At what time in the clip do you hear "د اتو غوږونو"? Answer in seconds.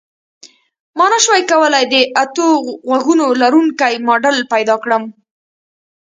1.93-3.25